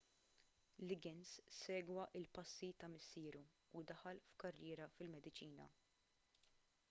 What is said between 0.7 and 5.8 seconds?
liggins segwa l-passi ta' missieru u daħal f'karriera fil-mediċina